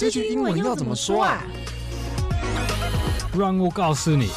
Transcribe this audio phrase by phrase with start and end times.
[0.00, 1.42] 这句英文要怎么说啊？
[3.38, 4.28] 让我告诉你。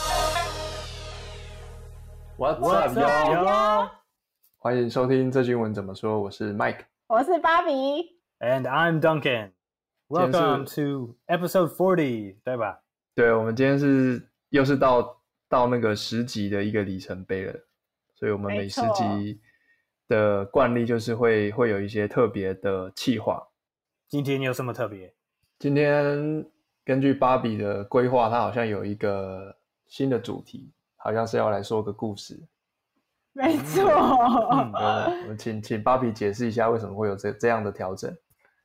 [2.37, 3.89] What's up, y'all？
[4.57, 6.21] 欢迎收听这句英文怎么说。
[6.21, 7.71] 我是 Mike，我是芭比
[8.39, 9.51] ，and I'm Duncan。
[10.09, 12.81] Welcome to episode forty，对吧？
[13.15, 17.57] 对，我们今天是又是到到那个十集的一个里程碑了，
[18.15, 19.39] 所以我们每十集
[20.09, 23.47] 的惯例就是会会有一些特别的气话。
[24.09, 25.15] 今天有什么特别？
[25.63, 26.45] 今天
[26.83, 29.55] 根据芭比的规划，他好像有一个
[29.87, 32.37] 新的主题，好像是要来说个故事。
[33.31, 33.89] 没错。
[34.51, 34.73] 嗯，
[35.21, 38.13] 我们请请芭比解释一下为什么会有这这样的调整。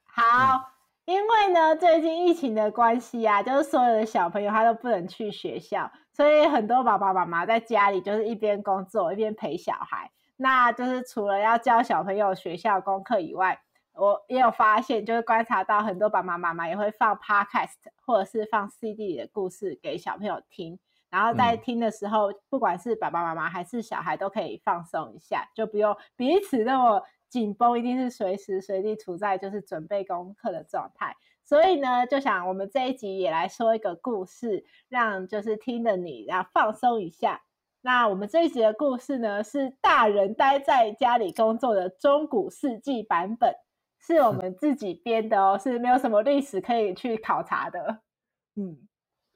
[0.06, 0.61] 好，嗯、
[1.05, 10.11] 因为呢，最近疫情的关系啊，就是所有的小朋友他都不能去学校，所以很多爸爸妈妈在家里就是一边工作一边陪小孩。
[10.37, 13.61] 那就是除了要教小朋友学校功课以外，
[13.98, 17.75] 我也有发现，就是观察到很多爸爸妈妈也会放 podcast
[18.06, 20.78] 或者是放 CD 里的故事给小朋友听，
[21.11, 31.17] 然后在听的时候，嗯、不管是爸爸妈妈还是小孩都可以放松一下，就不用彼此那么紧绷，一定是随时随地处在就是准备功课的状态。
[31.44, 37.42] 所以呢，就想我们这一集也来说一个故事，让就是听的你然后放松一下。
[37.81, 43.55] 那我们这一集的故事呢，是大人待在家里工作的中古世纪版本。
[44.09, 47.98] 是我们自己编的哦，是没有什么历史可以去考察的。
[48.56, 48.75] 嗯，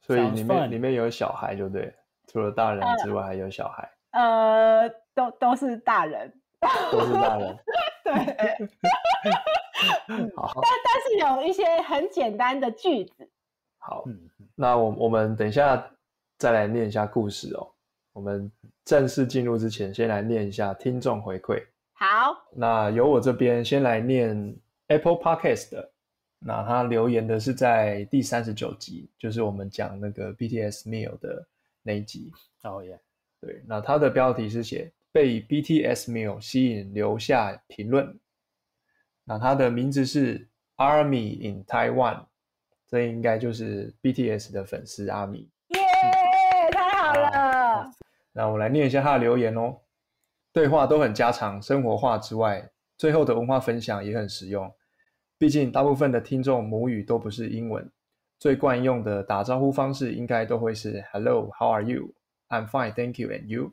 [0.00, 1.94] 所以里面里面有小孩，就对，
[2.26, 3.90] 除了大人之外还有小孩。
[4.12, 6.32] 呃，都都是大人，
[6.90, 7.54] 都是大人。
[8.02, 8.14] 对。
[10.34, 13.30] 好，但但是有一些很简单的句子。
[13.76, 14.04] 好，
[14.54, 15.86] 那我我们等一下
[16.38, 17.68] 再来念一下故事哦。
[18.14, 18.50] 我们
[18.86, 21.62] 正式进入之前，先来念一下听众回馈。
[21.94, 24.56] 好，那由我这边先来念
[24.92, 25.90] Apple Podcast 的。
[26.38, 31.46] 那他留言的是在第三十九集，就是我们讲那个 BTS Meal 的
[31.82, 32.30] 那一集。
[32.64, 33.00] 哦耶，
[33.40, 38.18] 对，那他的标题是写被 BTS Meal 吸引留下评论。
[39.24, 42.24] 那他的名字是 Army in Taiwan，
[42.88, 45.48] 这应该就是 BTS 的粉丝阿米。
[45.68, 45.80] 耶，
[46.72, 47.90] 太好了。
[48.32, 49.78] 那我来念一下他的留言哦。
[50.52, 54.70] 对话都很家常、生活化之外，最后的文化分享也很实用。
[55.42, 57.90] 毕竟大部分的听众母语都不是英文，
[58.38, 62.14] 最惯用的打招呼方式应该都会是 “Hello, how are you?
[62.48, 63.72] I'm fine, thank you, and you?”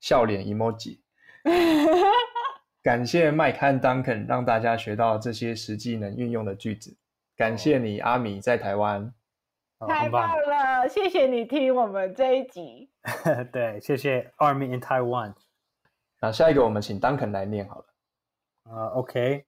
[0.00, 0.98] 笑脸 emoji。
[2.84, 6.94] 感谢麦克和 Duncan 让大家学到这些实际能运用的句子。
[7.34, 9.10] 感谢你，阿米在台湾。
[9.88, 12.90] 太棒了，谢谢你听我们这一集。
[13.50, 15.32] 对，谢谢 Army in Taiwan。
[16.20, 17.86] 那下一个我们请 Duncan 来念好了。
[18.64, 19.46] 呃，OK，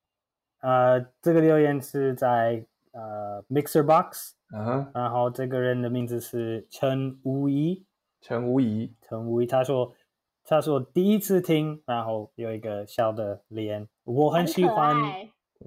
[0.65, 7.85] 呃，这个留言是在呃 Mixer Box，嗯哼，然后这个人的名字是陈无疑，
[8.23, 9.95] 陈无疑，陈无疑，他说
[10.43, 14.97] 他说第一次听，然后有一个小的脸，我很喜欢，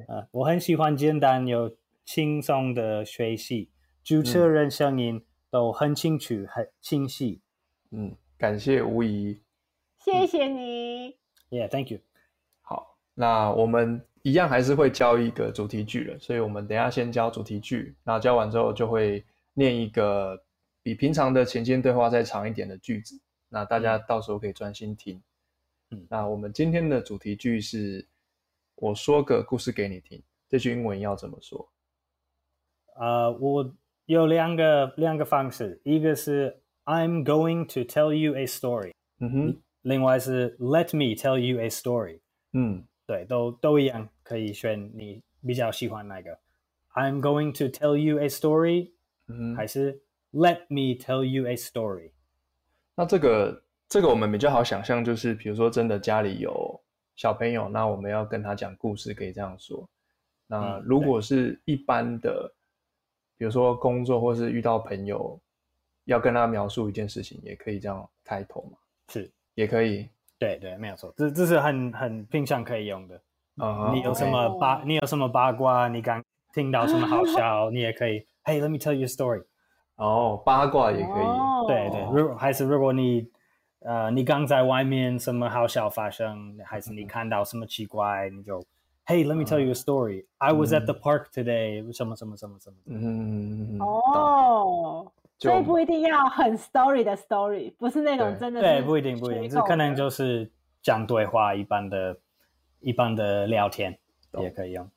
[0.07, 3.69] 呃，我很喜欢简单又轻松的学习，
[4.03, 7.43] 主持人声音都很清楚，很清晰，
[7.91, 9.43] 嗯，感谢无疑。
[9.99, 11.15] 谢谢你。
[11.51, 11.99] Yeah，thank you。
[12.61, 19.23] 好，那我们一样还是会教一个主题句了，所以我们等一下先教主题句，那教完之后就会
[19.53, 20.41] 念一个
[20.83, 23.19] 比平常的前进对话再长一点的句子，
[23.49, 25.21] 那大家到时候可以专心听。
[25.91, 28.07] 嗯，那我们今天的主题句是
[28.75, 31.69] 我说个故事给你听，这句英文要怎么说？
[32.99, 38.93] 呃，我有两个两个方式，一个是 I'm going to tell you a story。
[39.19, 39.61] 嗯哼。
[39.83, 42.19] 另外是 Let me tell you a story。
[42.51, 46.37] 嗯，对，都都一样，可以选你比较喜欢哪个。
[46.93, 48.91] I'm going to tell you a story，
[49.27, 50.01] 嗯，还是
[50.33, 52.11] Let me tell you a story。
[52.95, 56.81] 那这个这个我们比较好想象，就是比如说真的家里有
[57.15, 59.87] 小朋友，那我们要跟他讲故事，可以这样说。
[60.45, 62.53] 那如果是一般的，
[63.37, 65.39] 比如说工作或是遇到朋友，
[66.05, 68.77] 要跟他描述一件事情，也可以这样开头嘛？
[69.07, 69.31] 是。
[69.55, 73.19] 也可以，对对，没有错，这这是很很平常可以用的。
[73.57, 74.85] Uh-huh, 你有什么八，okay.
[74.85, 75.87] 你有什么八卦？
[75.87, 76.23] 你刚
[76.53, 77.71] 听到什么好笑？
[77.71, 78.19] 你也可以。
[78.43, 79.43] Hey, let me tell you a story。
[79.95, 81.25] 哦，八卦也可以。
[81.25, 81.67] Oh.
[81.67, 83.27] 对对，如还是如果你
[83.79, 88.59] 呃，你刚在外面什么好笑发生，还是你看到什么奇怪，你就
[89.07, 90.25] Hey, let me tell you a story.、Uh.
[90.37, 91.81] I was at the park today.
[91.91, 92.75] 什么什么什么什么。
[92.85, 95.11] 嗯哦。
[95.39, 98.59] 所以不一定要很 story 的 story，不是那种真的。
[98.59, 100.51] 对，不一定，不一定，这可能就是
[100.81, 102.17] 讲对话一般的、
[102.79, 103.97] 一般的聊天
[104.39, 104.89] 也可以用。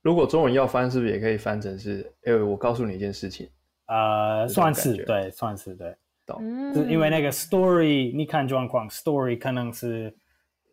[0.00, 2.00] 如果中文要翻，是不是也可以翻成是？
[2.24, 3.50] 哎、欸，我告诉你一件事情。
[3.86, 5.94] 呃，算是对，算是对，
[6.24, 6.40] 懂。
[6.72, 10.14] 是因为那个 story，你看状况，story 可能是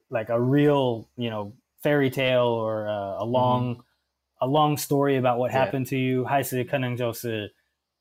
[0.09, 3.77] like a real，you know，fairy tale or a, a long、嗯、
[4.39, 7.53] a long story about what happened to you，还是可能就是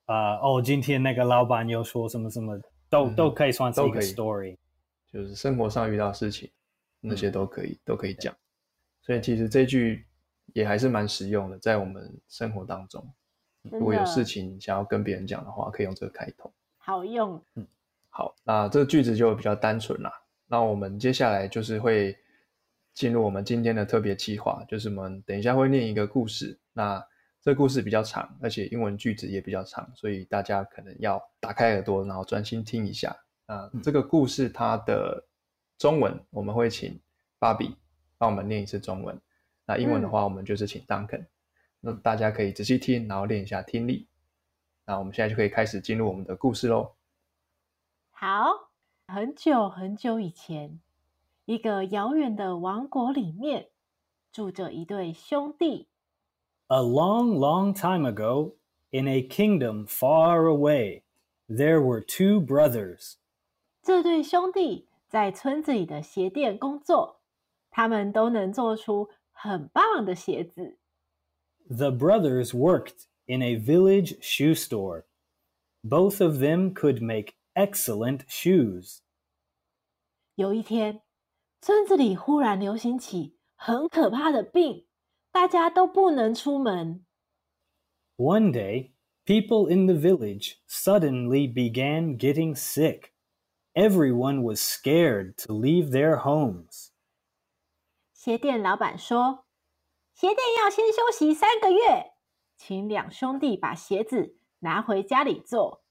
[0.07, 2.61] 呃，哦，今天那个老板又说什么什么，
[2.91, 4.57] 都、嗯、都可以算是一个 story，
[5.13, 6.51] 就是生活上遇到事情，
[7.01, 8.35] 那些都可以、嗯、都可以讲。
[9.01, 10.07] 所以其实这句
[10.53, 13.07] 也还是蛮实用的，在我们生活当中。
[13.63, 17.43] 如果有事情想要跟别人讲的话，可以用这个开头，好用。
[17.55, 17.67] 嗯，
[18.11, 20.13] 好，那这个句子就比较单纯啦。
[20.47, 22.15] 那我们接下来就是会
[22.93, 26.59] 进入我们今天的特别计划，就是我们等一下会念一个故事。
[26.75, 27.03] 那
[27.45, 33.15] 这个故事比较长，而且英文句子也比较长，所以大家可能要打开耳朵，然后专心听一下。
[33.47, 35.23] 那这个故事它的
[35.77, 36.99] 中文我们会请
[37.39, 37.77] 芭比
[38.17, 39.21] 帮我们念一次中文，
[39.67, 41.19] 那英文的话我们就是请 Duncan。
[41.21, 41.27] 嗯
[41.87, 44.09] 那大家可以仔细听，然后练一下听力。
[44.87, 46.95] 那我们现在就可以开始进入我们的故事喽。
[48.11, 48.71] 好，
[49.07, 50.81] 很久很久以前，
[51.45, 53.69] 一个遥远的王国里面
[54.33, 55.89] 住着一对兄弟。
[56.68, 58.56] A long, long time ago,
[58.92, 61.04] in a kingdom far away,
[61.48, 63.16] there were two brothers.
[63.82, 67.22] 这对兄弟在村子里的鞋店工作，
[67.72, 70.78] 他们都能做出很棒的鞋子。
[71.70, 75.06] The brothers worked in a village shoe store.
[75.84, 79.00] Both of them could make excellent shoes.
[80.36, 81.02] 有一天，
[81.62, 84.86] 村子里忽然流行起很可怕的病，
[85.34, 87.06] 大家都不能出门。
[88.18, 88.92] One day,
[89.26, 93.14] people in the village suddenly began getting sick.
[93.74, 96.90] Everyone was scared to leave their homes.
[98.14, 99.46] 鞋店老板说。
[100.14, 102.12] 鞋店要先休息三个月，
[102.58, 105.86] 请两兄弟把鞋子拿回家里做。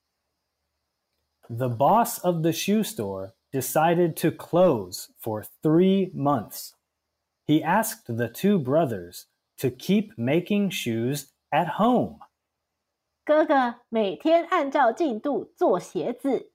[1.49, 6.73] The boss of the shoe store decided to close for three months.
[7.47, 9.23] He asked the two brothers
[9.59, 12.19] to keep making shoes at home.
[13.25, 16.53] 哥哥每天按照进度做鞋子。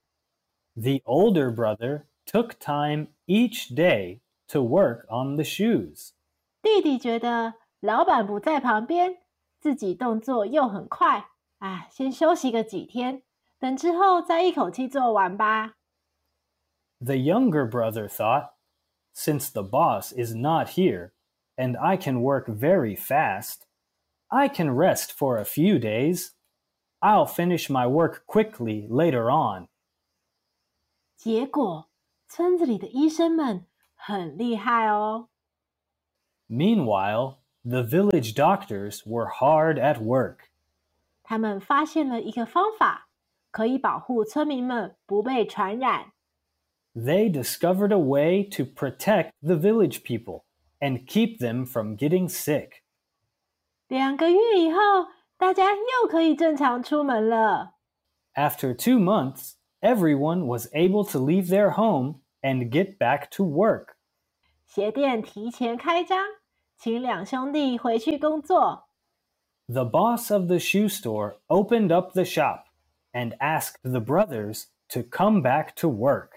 [0.75, 6.11] The older brother took time each day to work on the shoes.
[6.61, 9.17] 弟弟觉得老板不在旁边，
[9.59, 13.21] 自己动作又很快，啊，先休息个几天，
[13.59, 15.75] 等之后再一口气做完吧。
[16.99, 18.51] The younger brother thought,
[19.13, 21.11] since the boss is not here,
[21.57, 23.65] and I can work very fast,
[24.29, 26.33] I can rest for a few days.
[27.01, 29.67] I'll finish my work quickly later on.
[31.15, 31.89] 结果，
[32.27, 33.65] 村子里的医生们
[33.95, 35.29] 很厉害哦。
[36.49, 40.49] Meanwhile, the village doctors were hard at work.
[41.23, 43.07] 他们发现了一个方法，
[43.51, 46.11] 可以保护村民们不被传染。
[46.95, 50.43] They discovered a way to protect the village people
[50.79, 52.83] and keep them from getting sick.
[53.87, 54.79] 两个月以后，
[55.37, 57.75] 大家又可以正常出门了。
[58.35, 63.95] After two months, everyone was able to leave their home and get back to work.
[64.65, 66.25] 鞋店提前开张。
[66.75, 68.89] 请两兄弟回去工作。
[69.67, 72.65] The boss of the shoe store opened up the shop
[73.13, 76.31] and asked the brothers to come back to work.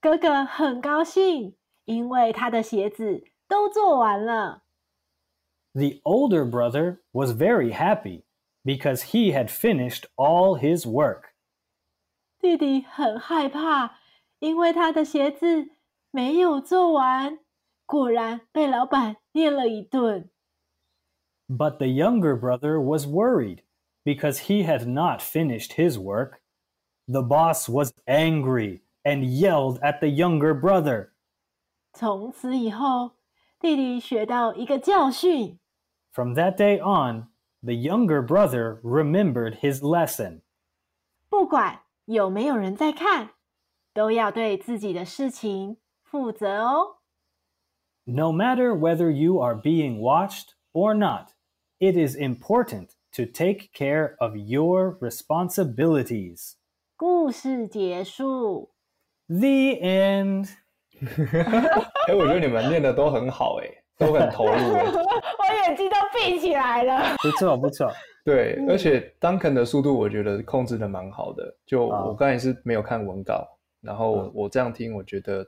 [0.00, 4.62] 哥哥很高兴，因为他的鞋子 都做完了。
[5.74, 8.24] The older brother was very happy
[8.64, 11.32] because he had finished all his work.
[12.38, 13.98] 弟弟很害怕，
[14.40, 15.70] 因为他的鞋子
[16.10, 17.38] 没有做完。
[17.86, 20.30] 果然被老板念了一顿。
[21.48, 23.62] But the younger brother was worried
[24.04, 26.40] because he had not finished his work.
[27.06, 31.10] The boss was angry and yelled at the younger brother.
[31.92, 33.12] 从此以后，
[33.60, 35.58] 弟弟学到一个教训。
[36.12, 37.28] From that day on,
[37.62, 40.42] the younger brother remembered his lesson.
[41.28, 43.30] 不管有没有人在看，
[43.94, 46.98] 都要对自己的事情负责哦。
[48.04, 51.30] No matter whether you are being watched or not,
[51.78, 56.54] it is important to take care of your responsibilities.
[56.96, 58.72] 故事结束。
[59.28, 60.48] The end
[62.07, 64.83] 哎，我觉得你们念的都很好，哎， 都很投入，哎。
[65.39, 67.15] 我眼睛都闭起来了。
[67.21, 67.91] 不错，不错。
[68.23, 71.55] 对，而且 Duncan 的速度我觉得控制的蛮好的。
[71.65, 73.47] 就我刚才是没有看文稿，
[73.81, 75.45] 然后我这样听，我觉得。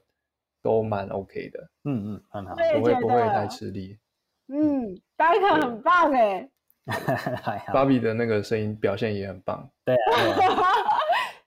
[0.62, 3.98] 都蛮 OK 的，嗯嗯，很好，不会不会太吃力。
[4.50, 6.50] 嗯，，Duncan 很棒哎。
[7.72, 9.70] 芭比的那个声音表现也很棒。
[9.86, 10.36] 对啊。
[10.36, 10.66] 对啊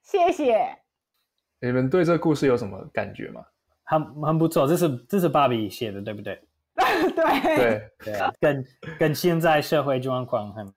[0.03, 0.67] 谢谢。
[1.61, 3.45] 你们对这个故事有什么感觉吗？
[3.93, 6.41] 很很不错，这是这是芭比写的，对不对？
[6.75, 7.13] 对
[7.55, 8.65] 对对，跟
[8.99, 10.73] 跟现在社会状况很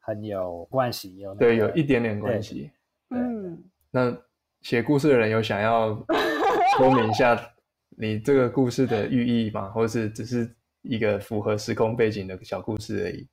[0.00, 2.70] 很有关系，有、那个、对，有一点点关系。
[3.10, 4.16] 嗯，那
[4.62, 5.94] 写故事的人有想要
[6.78, 7.38] 说明一下
[7.96, 9.70] 你这个故事的寓意吗？
[9.70, 10.48] 或者是只是
[10.82, 13.26] 一个符合时空背景的小故事而已？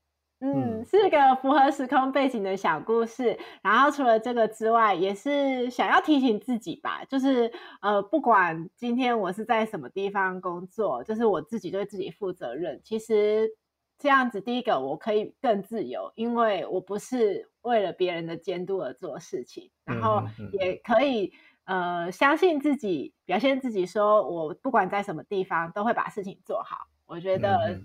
[0.44, 3.38] 嗯，是个符合时空背景的小故事。
[3.62, 12.82] 然后除了这个之外，也是想要提醒自己吧，就是呃，不管今天我是在什么地方工作，就是我自己对自己负责任。
[12.84, 13.52] 其实
[14.00, 19.70] 这样子，第一个我可以更自由，因为我不是为了别人的监督而做事情。
[19.86, 21.32] 然后也可以
[21.66, 26.88] 呃，相信自己，表现自己，说我不管在什么地方都会把事情做好。
[27.06, 27.80] 我觉得。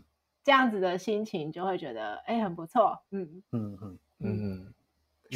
[0.47, 4.75] 嗯这样子的心情就会觉得哎、欸、很不错，嗯嗯嗯嗯，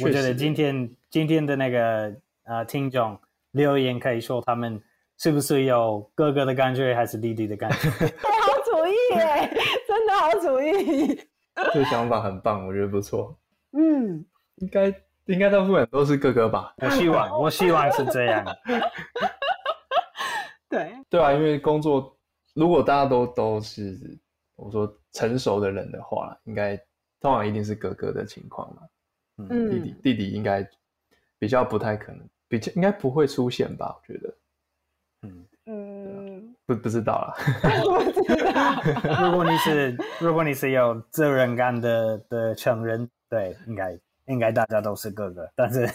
[0.01, 3.19] 我觉得今天今天的那个呃听众
[3.51, 4.81] 留言可以说他们
[5.17, 7.89] 是不是有哥哥的感觉还是弟弟的感觉？
[8.23, 9.49] 好主意耶，
[9.85, 11.13] 真的好主意，
[11.73, 13.37] 这个想法很棒，我觉得不错。
[13.73, 14.25] 嗯，
[14.55, 14.87] 应该
[15.25, 16.73] 应该大部分人都是哥哥吧？
[16.77, 18.45] 我希望我希望是这样。
[20.69, 22.17] 对对啊，因为工作
[22.53, 24.17] 如果大家都都是
[24.61, 24.97] 我说。
[25.13, 26.77] 成熟的人的话，应该
[27.19, 28.81] 通常一定是哥哥的情况嘛。
[29.39, 30.65] 嗯，弟弟弟弟应该
[31.37, 33.93] 比较不太可能，比较应该不会出现吧？
[33.93, 34.37] 我觉得。
[35.23, 37.35] 嗯嗯，不不知道啦。
[37.83, 38.81] 不知道。
[39.29, 45.89] 如果你是如果你是有责任感的的成人，对，应该应该大家都是哥哥，但是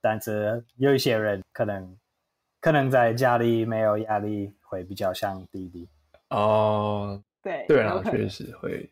[0.00, 1.94] 但是有一些人可能
[2.62, 5.86] 可能在家里没有压力，会比较像弟弟。
[6.30, 7.22] 哦。
[7.44, 8.90] 对对啊，确实会，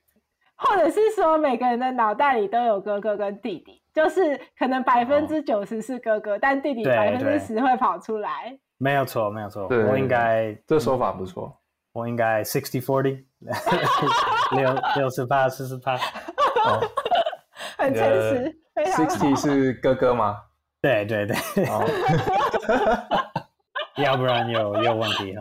[0.57, 8.57] 或者是说每个人的脑袋里都有哥哥跟弟弟，就是可能百分之九十是哥哥，哦、但弟弟百分之十会跑出来。
[8.79, 11.57] 没有错，没有错，我应该这说法不错，
[11.93, 13.25] 我应该 sixty forty
[14.55, 15.97] 六六十八四十八，
[17.79, 20.37] 很诚实，sixty 是哥哥吗？
[20.81, 21.85] 对对对，哦、
[24.03, 25.35] 要不然有有问题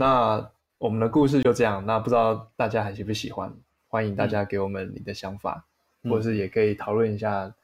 [0.00, 1.84] 那我们的故事就这样。
[1.84, 3.54] 那不知道大家还喜不喜欢？
[3.86, 5.62] 欢迎大家给我们你的想法，
[6.04, 7.54] 嗯、或者是也可以讨论一下，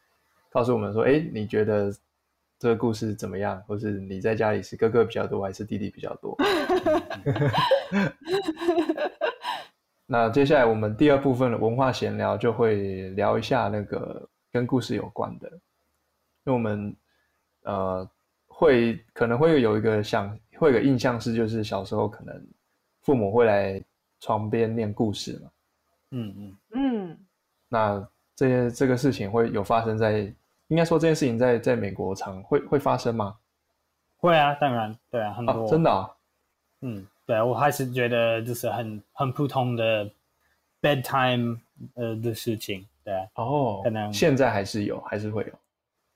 [0.50, 1.90] 告诉我们说，哎、嗯，你觉得
[2.59, 3.59] 这个故事怎么样？
[3.66, 6.37] 或是你在家里是哥哥比较多，还是弟弟比较多？
[10.05, 15.59] 那接下来我们第二部分的文化闲聊就会聊一下那个跟故事有关的，因
[16.45, 16.95] 为我们
[17.62, 18.07] 呃
[18.47, 20.38] 会可能会有一个想。
[20.58, 22.46] 会有个印象是，就是小时候可能
[23.02, 23.82] 父母会来
[24.20, 25.50] 床边念故事嘛。
[26.10, 27.18] 嗯嗯嗯。
[27.68, 30.32] 那这些这个事情会有发生在，
[30.68, 33.36] 应该说这件事情在在美国常会会发生吗？
[34.16, 35.64] 会啊，当然，对啊，很多。
[35.64, 36.10] 啊、真的啊。
[36.80, 40.10] 嗯，对啊，我还是觉得就是很很普通的
[40.80, 41.58] bedtime
[41.94, 43.26] 呃的事情，对啊。
[43.34, 43.80] 哦。
[43.84, 45.52] 可能现在还是有，还是会有。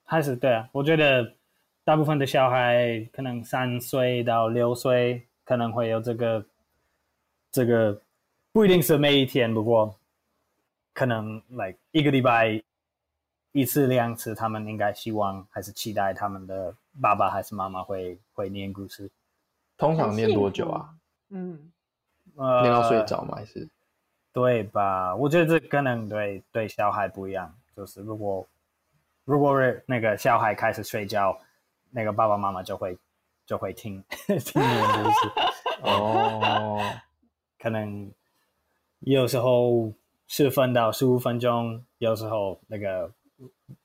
[0.04, 1.32] 还是对啊，我觉得。
[1.90, 6.46] 大部分的小孩可能三岁到六岁可能会有这个，
[7.50, 8.00] 这个
[8.52, 9.92] 不一定是每一天，不过
[10.94, 12.62] 可能来、like, 一个礼拜
[13.50, 19.10] 一次两次，他们应该希望还是期待他们的爸爸还是妈妈会会念故事。
[19.76, 20.90] 通常念多久啊？
[21.30, 21.58] 嗯，
[22.36, 23.34] 呃，念到睡着吗？
[23.34, 23.68] 还是？
[24.32, 25.12] 对吧？
[25.16, 28.46] 我觉得这可能对对小孩不一样，就是如果
[29.24, 31.36] 如果是那个小孩开始睡觉。
[31.90, 32.96] 那个爸爸妈妈就会
[33.46, 35.30] 就会听 听念故事
[35.82, 36.80] 哦，
[37.58, 38.10] 可能
[39.00, 39.92] 有时候
[40.26, 43.12] 十分到十五分钟，有时候那个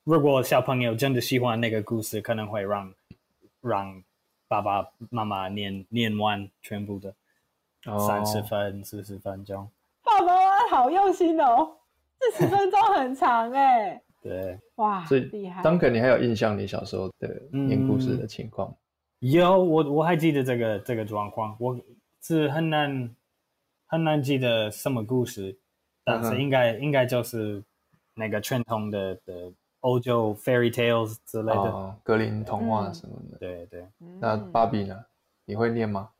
[0.04, 2.94] 如果小朋友真的喜欢那个故事，可能会让
[3.60, 4.02] 让
[4.46, 7.14] 爸爸妈妈念念完全部的
[8.06, 9.22] 三十分四十、oh.
[9.22, 9.70] 分钟。
[10.02, 11.78] 爸爸妈妈好用心哦，
[12.20, 14.00] 四十分钟很长哎。
[14.28, 18.68] 对，哇，所以厉害，Duncan，你还有印象你小时候的念故事的情况？
[19.20, 21.78] 嗯、有，我我还记得这个这个状况，我
[22.22, 23.14] 是很难
[23.86, 25.56] 很难记得什么故事，
[26.04, 27.62] 但是应该、嗯、应该就是
[28.14, 33.38] 那个传统的的欧洲 fairy tales 之类的，哦、格林童话什么的。
[33.38, 33.80] 对对。
[33.80, 33.88] 对
[34.20, 35.04] 那芭比呢？
[35.44, 36.10] 你会念吗？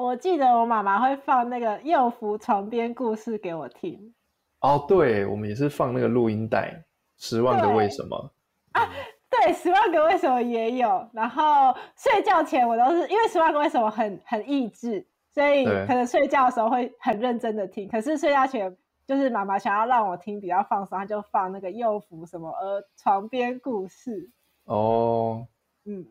[0.00, 4.14] 我记得我妈妈会放那个幼福床边故事给我听。
[4.60, 6.84] 哦，对，我们也是放那个录音带。
[7.20, 8.32] 十万个为什么
[8.72, 8.88] 啊？
[9.28, 11.08] 对，十万个为什么也有。
[11.12, 17.86] 然后睡觉前我都是因为十万个为什么很很益智，所以可能睡觉的时候会很认真的听。
[17.88, 18.74] 可是睡觉前，
[19.06, 24.30] 就是妈妈想要让我听比较放松，她就放那个幼福什么呃床边故事。
[24.64, 25.46] 哦，
[25.84, 26.06] 嗯，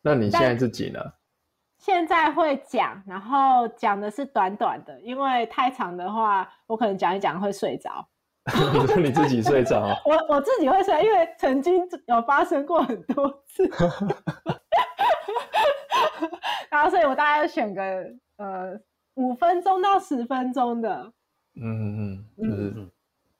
[0.00, 1.00] 那你现在自己呢？
[1.78, 8.06] 现在会讲，然后讲的是短短的，因为太长的话，我可能讲一讲会睡着。
[8.44, 9.80] 你 说你自己睡着？
[10.04, 13.68] 我我自己会睡，因为曾经有发生过很多次。
[16.70, 17.82] 然后，所以我大概选个
[18.38, 18.76] 呃
[19.14, 21.12] 五分钟到十分钟的。
[21.54, 22.88] 嗯嗯嗯，就是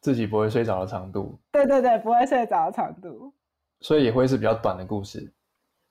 [0.00, 1.38] 自己不会睡着的长度。
[1.50, 3.32] 对对对，不会睡着的长度。
[3.80, 5.32] 所以也会是比较短的故事。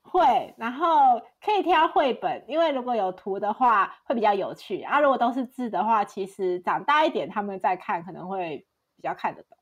[0.04, 5.00] 会，然后可以挑绘本，因为如果有图的话会比较有趣啊。
[5.02, 8.66] 如果都是字的话，其实长大一点他们再看可能会
[9.02, 9.58] 比较看得懂。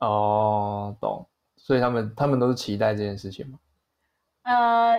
[0.00, 1.26] 哦，懂。
[1.56, 3.58] 所以他们他们都是期待这件事情吗？
[4.42, 4.98] 呃，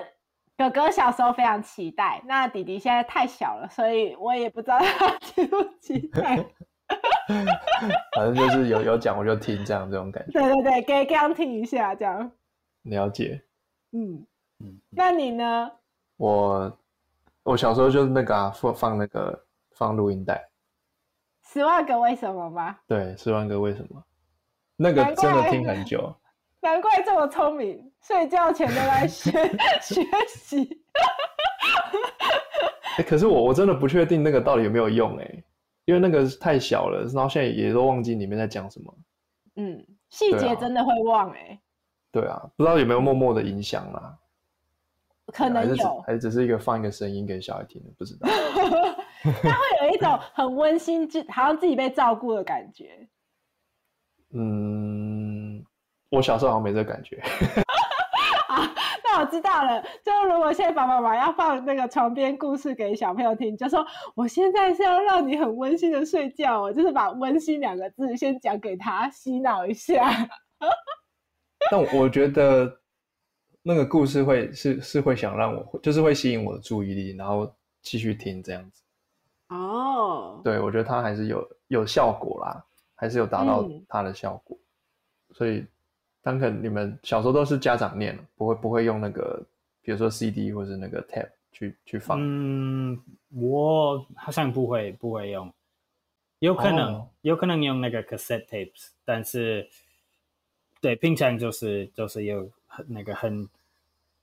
[0.57, 6.37] 哥哥小时候非常期待，那弟弟现在太小了，所以我也不知道他期不期待。
[8.15, 10.31] 反正就是有有讲我就听这样这种感觉。
[10.31, 12.31] 对对对，给刚刚听一下这样。
[12.83, 13.43] 了解。
[13.91, 14.25] 嗯。
[14.89, 15.71] 那你呢？
[16.15, 16.79] 我
[17.43, 20.49] 我小时候就是那个啊，放放那个放录音带。
[21.53, 22.75] 十万个为什么吗？
[22.87, 24.03] 对，十万个为什么？
[24.75, 26.11] 那个真的听很久。
[26.61, 29.31] 难怪这么聪明，睡觉前都在学
[29.79, 30.81] 学习。
[32.97, 35.43] 哎， 可是我我真的不确定那个到底有没有用哎，
[35.85, 38.95] 因为那个太小了，然后现在也都忘记里面在讲什么。
[39.57, 41.59] 嗯，细节真的会忘哎。
[42.11, 44.17] 对啊，不知道有没有默默的影响啦。
[45.27, 48.27] 可能有，还是，还是只是一个放一个声音给小孩听的，不知道。
[49.23, 53.07] 他会有一种很温馨，就好像自己被照顾的感觉。
[54.33, 55.63] 嗯，
[56.09, 57.21] 我小时候好像没这个感觉。
[58.47, 58.61] 好，
[59.03, 59.81] 那我知道了。
[60.03, 70.09] 就如果现在爸爸妈妈要放那个床边故事给小朋友听，就说我现在是要让你很温馨的睡觉，我就是把“温馨”两个字先讲给他洗脑一下。
[71.71, 72.79] 但我觉得。
[73.65, 77.49] 那个故事会是是会想让我，就是会吸引我的注意力，然后
[77.81, 78.82] 继续听这样子。
[79.49, 82.63] 哦，对，我觉得它还是有有效果啦，
[82.95, 84.57] 还是有达到它的效果。
[85.29, 85.65] 嗯、所以
[86.23, 89.41] ，Duncan，你们小时候都是家长念，不会不会用那个，
[89.81, 92.17] 比如说 CD 或是那个 Tape 去去放。
[92.19, 95.53] 嗯，我好像不会不会用，
[96.39, 99.69] 有可能、哦、有可能用那个 Cassette Tapes，但是
[100.81, 102.49] 对，平常就是就是有。
[102.87, 103.47] 那个很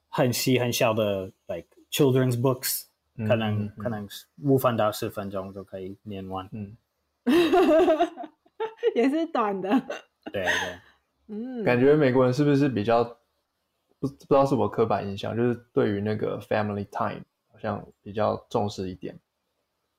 [0.08, 4.08] 很细很小的，like children's books，嗯、可能、嗯、可能
[4.42, 6.48] 五分到十分钟就可以念完。
[6.52, 6.76] 嗯，
[8.94, 9.70] 也是短的。
[10.32, 10.78] 对对，
[11.28, 13.04] 嗯，感觉美国人是不是比较
[13.98, 19.18] 不不知道是我刻板印象，就是对于那个 family time 好像比较重视一点。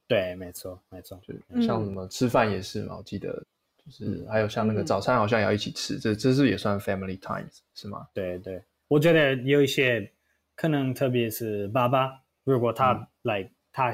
[0.08, 3.44] 对，没错没错，就像什么吃饭也是嘛，我记得。
[3.84, 8.08] 就是还有像那个早餐好像也要一起吃，嗯、这这是也算 family times 是吗？
[8.14, 10.08] 对对，我觉得有一些
[10.56, 13.94] 可能，特别是爸爸，如果他来、嗯、他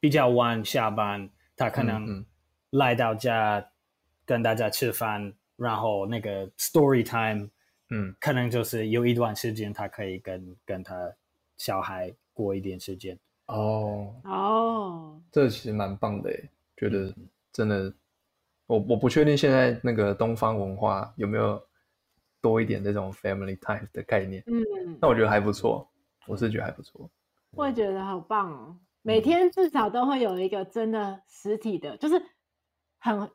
[0.00, 2.24] 比较晚下班，他可能
[2.70, 3.70] 来到家
[4.24, 7.48] 跟大家吃饭，嗯嗯、然后那个 story time，
[7.90, 11.12] 嗯，可能就是有一段时间他可以跟跟他
[11.56, 13.18] 小孩过一点时间。
[13.46, 14.14] 哦。
[14.24, 17.14] 哦，这其实蛮棒的耶，觉得
[17.52, 17.92] 真的。
[18.68, 21.64] 我我不确定现在那个东方文化有没有
[22.40, 25.88] 多一点这种 family time 的概念，嗯，那我觉得还不错，
[26.26, 27.08] 我是觉得还不错，
[27.56, 32.20] 我也觉得好棒哦，每天至少都会有一个真的实体的，就是
[32.98, 33.30] 很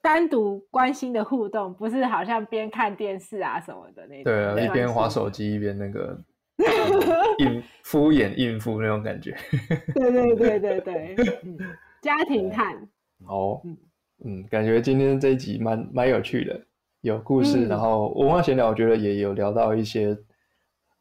[0.00, 5.28] 单独关心的互动，不是好像边看电视啊什么的那种，对啊，一边划手。
[5.30, 6.18] 机一边那个
[7.38, 9.36] 应敷衍应付那种感觉，
[9.94, 11.58] 对对对对对，嗯，
[12.00, 12.88] 家庭看，
[13.26, 13.76] 哦，嗯。
[14.24, 16.64] 嗯，感觉今天这一集蛮蛮有趣的，
[17.00, 20.16] 有故事，嗯、然后文化闲聊，我觉得也有聊到一些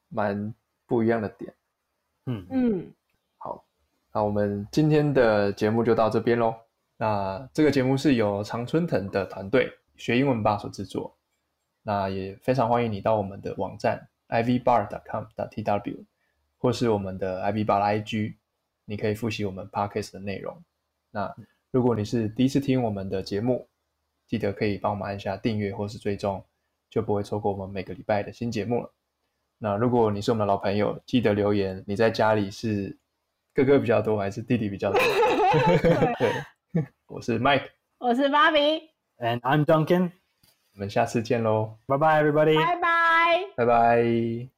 [0.09, 0.53] 蛮
[0.87, 1.53] 不一样的点。
[2.25, 2.93] 嗯嗯，
[3.37, 3.63] 好，
[4.13, 6.55] 那我们今天的节目就到这边喽。
[6.97, 11.15] 那这个节目是由常春藤的团队学英文吧所制作。
[11.81, 16.05] 那也非常欢迎你到我们的网站 ivbar.com.tw
[16.57, 18.35] 或是我们的 ivbar IG，
[18.85, 20.55] 你可以复习我们 podcast 的内容。
[21.11, 21.35] 那
[21.71, 23.67] 如果你是第一次听我们的节目，
[24.27, 26.41] 记得可以帮我们按下订阅或是追踪，
[26.89, 28.89] 就不会错过我们每个礼拜的新节目了。
[29.63, 32.97] 那如果你是我们的老朋友，记得留言，你在家里是
[33.53, 34.99] 哥哥比较多还是弟弟比较多？
[36.19, 40.11] 对， 我是 Mike，我是 Bobby，and I'm Duncan。
[40.73, 44.52] 我们下次见喽，拜拜，everybody，拜拜，拜拜。